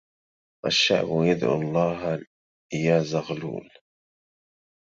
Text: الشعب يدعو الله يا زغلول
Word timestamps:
الشعب 0.65 1.07
يدعو 1.09 1.61
الله 1.61 2.25
يا 2.73 2.99
زغلول 3.03 3.69